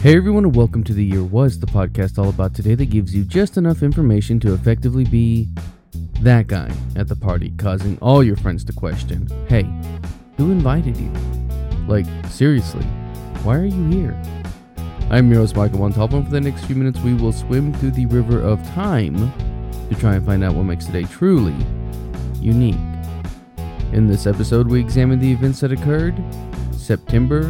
[0.00, 3.12] Hey everyone, and welcome to The Year Was, the podcast all about today that gives
[3.12, 5.48] you just enough information to effectively be
[6.20, 9.64] that guy at the party, causing all your friends to question Hey,
[10.36, 11.10] who invited you?
[11.88, 12.84] Like, seriously,
[13.42, 14.22] why are you here?
[15.10, 16.24] I'm your host, Michael Toppen.
[16.24, 19.16] For the next few minutes, we will swim through the river of time
[19.88, 21.56] to try and find out what makes today truly
[22.38, 22.76] unique.
[23.92, 26.14] In this episode, we examine the events that occurred
[26.72, 27.42] September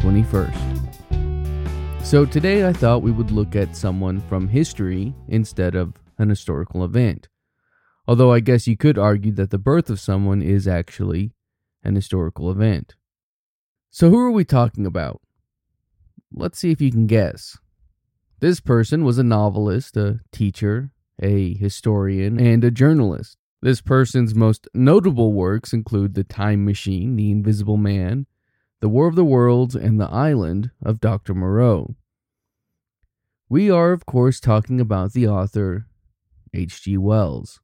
[0.00, 0.75] 21st.
[2.06, 6.84] So, today I thought we would look at someone from history instead of an historical
[6.84, 7.28] event.
[8.06, 11.32] Although I guess you could argue that the birth of someone is actually
[11.82, 12.94] an historical event.
[13.90, 15.20] So, who are we talking about?
[16.32, 17.58] Let's see if you can guess.
[18.38, 23.36] This person was a novelist, a teacher, a historian, and a journalist.
[23.62, 28.26] This person's most notable works include The Time Machine, The Invisible Man,
[28.80, 31.34] The War of the Worlds, and The Island of Dr.
[31.34, 31.96] Moreau.
[33.48, 35.86] We are, of course, talking about the author
[36.52, 36.98] H.G.
[36.98, 37.60] Wells.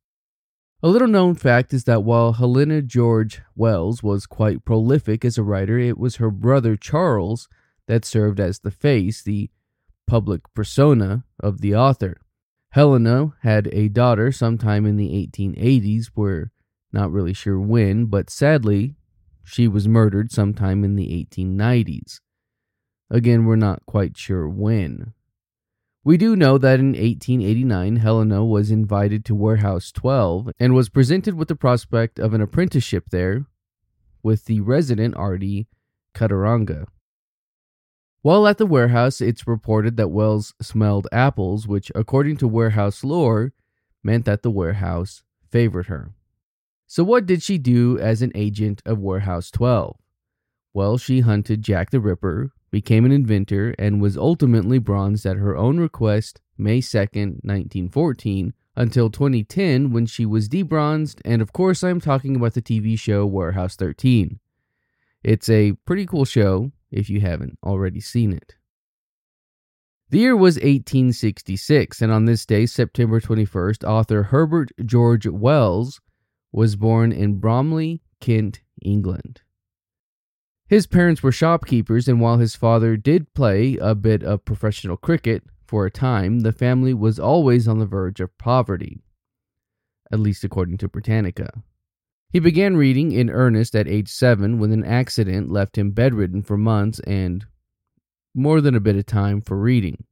[0.83, 5.42] A little known fact is that while Helena George Wells was quite prolific as a
[5.42, 7.47] writer, it was her brother Charles
[7.86, 9.51] that served as the face, the
[10.06, 12.17] public persona of the author.
[12.70, 16.06] Helena had a daughter sometime in the 1880s.
[16.17, 16.51] We're
[16.91, 18.97] not really sure when, but sadly,
[19.45, 22.21] she was murdered sometime in the 1890s.
[23.11, 25.12] Again, we're not quite sure when.
[26.05, 31.35] We do know that in 1889, Helena was invited to Warehouse 12 and was presented
[31.35, 33.47] with the prospect of an apprenticeship there
[34.23, 35.69] with the resident Artie
[36.15, 36.87] Caturanga.
[38.23, 43.53] While at the warehouse, it's reported that Wells smelled apples, which, according to warehouse lore,
[44.03, 46.13] meant that the warehouse favored her.
[46.93, 49.97] So, what did she do as an agent of Warehouse 12?
[50.75, 55.57] Well, she hunted Jack the Ripper, became an inventor, and was ultimately bronzed at her
[55.57, 61.98] own request May 2nd, 1914, until 2010 when she was debronzed, and of course, I'm
[61.98, 64.39] talking about the TV show Warehouse 13.
[65.25, 68.57] It's a pretty cool show, if you haven't already seen it.
[70.11, 75.98] The year was 1866, and on this day, September 21st, author Herbert George Wells
[76.52, 79.40] was born in Bromley, Kent, England.
[80.68, 85.42] His parents were shopkeepers, and while his father did play a bit of professional cricket
[85.67, 89.02] for a time, the family was always on the verge of poverty,
[90.11, 91.63] at least according to Britannica.
[92.30, 96.57] He began reading in earnest at age seven when an accident left him bedridden for
[96.57, 97.45] months and
[98.34, 100.05] more than a bit of time for reading.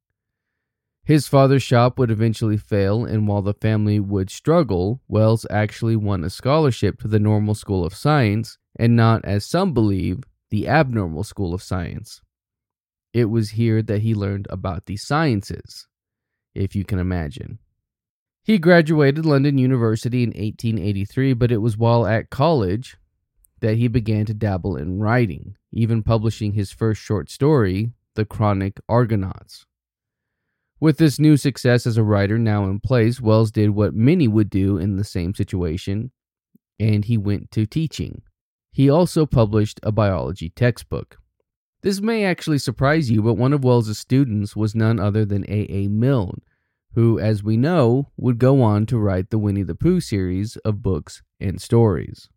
[1.10, 6.22] His father's shop would eventually fail, and while the family would struggle, Wells actually won
[6.22, 11.25] a scholarship to the Normal School of Science, and not, as some believe, the Abnormal
[11.25, 12.22] School of Science.
[13.12, 15.88] It was here that he learned about the sciences,
[16.54, 17.59] if you can imagine.
[18.44, 22.97] He graduated London University in 1883, but it was while at college
[23.59, 28.78] that he began to dabble in writing, even publishing his first short story, The Chronic
[28.88, 29.66] Argonauts.
[30.81, 34.49] With this new success as a writer now in place, Wells did what many would
[34.49, 36.11] do in the same situation,
[36.79, 38.23] and he went to teaching.
[38.73, 41.19] He also published a biology textbook.
[41.83, 45.67] This may actually surprise you, but one of Wells's students was none other than A.
[45.71, 45.89] A.
[45.89, 46.41] Milne,
[46.95, 50.83] who, as we know, would go on to write the Winnie the Pooh series of
[50.83, 52.31] books and stories.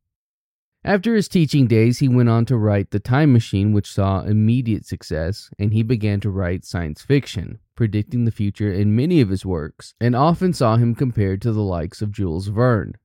[0.85, 4.85] After his teaching days, he went on to write The Time Machine, which saw immediate
[4.85, 9.45] success, and he began to write science fiction, predicting the future in many of his
[9.45, 12.95] works, and often saw him compared to the likes of Jules Verne.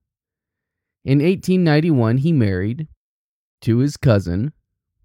[1.04, 2.88] In 1891, he married
[3.60, 4.52] to his cousin,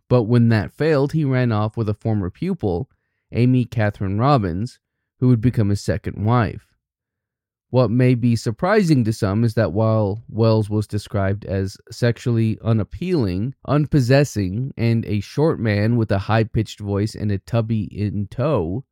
[0.09, 2.89] but when that failed, he ran off with a former pupil,
[3.31, 4.79] Amy Catherine Robbins,
[5.19, 6.72] who would become his second wife.
[7.73, 13.55] What may be surprising to some is that while Wells was described as sexually unappealing,
[13.67, 18.85] unpossessing, and a short man with a high pitched voice and a tubby in tow,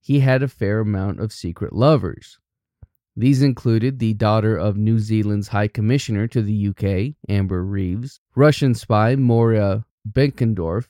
[0.00, 2.38] he had a fair amount of secret lovers.
[3.16, 8.76] These included the daughter of New Zealand's High Commissioner to the UK, Amber Reeves, Russian
[8.76, 10.86] spy Moira Benckendorff,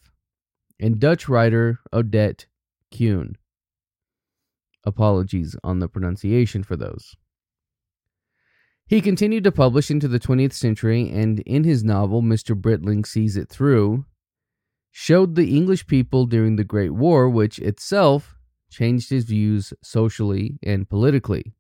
[0.78, 2.44] and Dutch writer Odette
[2.92, 3.36] Keun.
[4.88, 7.14] Apologies on the pronunciation for those.
[8.86, 12.56] He continued to publish into the 20th century, and in his novel, Mr.
[12.56, 14.06] Britling Sees It Through,
[14.90, 18.38] showed the English people during the Great War, which itself
[18.70, 21.52] changed his views socially and politically.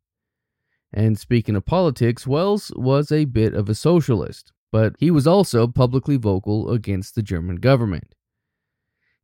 [0.90, 5.66] And speaking of politics, Wells was a bit of a socialist, but he was also
[5.66, 8.14] publicly vocal against the German government.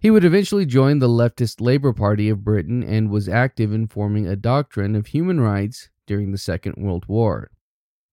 [0.05, 4.27] He would eventually join the leftist Labour Party of Britain and was active in forming
[4.27, 7.51] a doctrine of human rights during the Second World War.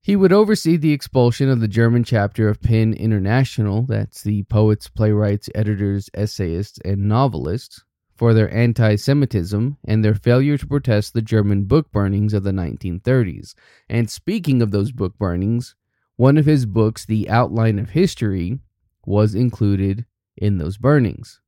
[0.01, 4.87] He would oversee the expulsion of the German chapter of PEN International, that's the poets,
[4.87, 7.83] playwrights, editors, essayists, and novelists,
[8.15, 12.51] for their anti Semitism and their failure to protest the German book burnings of the
[12.51, 13.53] 1930s.
[13.89, 15.75] And speaking of those book burnings,
[16.15, 18.59] one of his books, The Outline of History,
[19.05, 20.05] was included
[20.37, 21.41] in those burnings.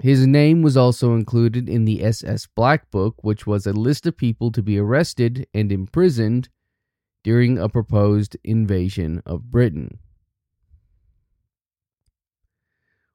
[0.00, 4.16] His name was also included in the SS Black Book, which was a list of
[4.16, 6.48] people to be arrested and imprisoned
[7.22, 9.98] during a proposed invasion of Britain.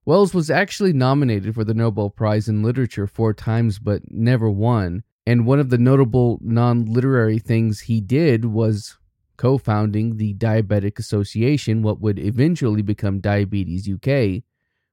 [0.06, 5.04] Wells was actually nominated for the Nobel Prize in Literature four times but never won,
[5.28, 8.98] and one of the notable non literary things he did was
[9.38, 14.44] co founding the Diabetic Association, what would eventually become Diabetes UK,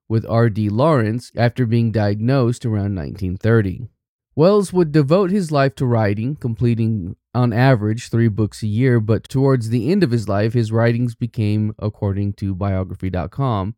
[0.09, 0.69] with R.D.
[0.69, 3.89] Lawrence after being diagnosed around 1930.
[4.35, 9.25] Wells would devote his life to writing, completing on average three books a year, but
[9.25, 13.75] towards the end of his life, his writings became, according to biography.com,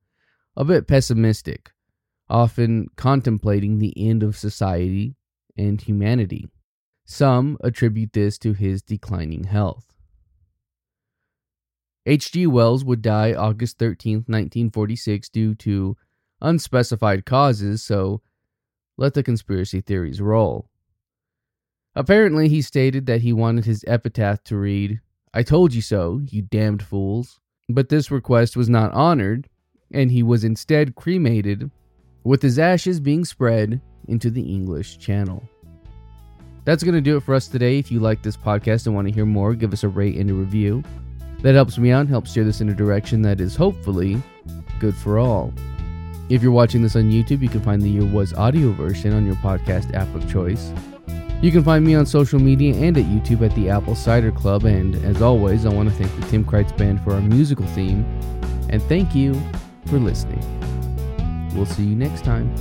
[0.56, 1.70] a bit pessimistic,
[2.28, 5.14] often contemplating the end of society
[5.56, 6.48] and humanity.
[7.04, 9.86] Some attribute this to his declining health.
[12.04, 12.46] H.G.
[12.46, 15.96] Wells would die August 13, 1946, due to
[16.40, 18.20] unspecified causes, so
[18.96, 20.68] let the conspiracy theories roll.
[21.94, 25.00] Apparently, he stated that he wanted his epitaph to read,
[25.34, 27.40] I told you so, you damned fools.
[27.68, 29.48] But this request was not honored,
[29.92, 31.70] and he was instead cremated,
[32.24, 35.42] with his ashes being spread into the English Channel.
[36.64, 37.78] That's going to do it for us today.
[37.78, 40.30] If you like this podcast and want to hear more, give us a rate and
[40.30, 40.82] a review.
[41.42, 44.20] That helps me out helps steer this in a direction that is hopefully
[44.80, 45.52] good for all.
[46.28, 49.24] If you're watching this on YouTube, you can find the Year Was audio version on
[49.24, 50.70] your podcast app of choice.
[51.40, 54.64] You can find me on social media and at YouTube at the Apple Cider Club.
[54.64, 58.04] And as always, I want to thank the Tim Kreitz Band for our musical theme.
[58.68, 59.40] And thank you
[59.86, 60.42] for listening.
[61.54, 62.54] We'll see you next time.